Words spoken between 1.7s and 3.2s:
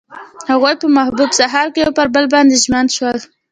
کې پر بل باندې ژمن شول.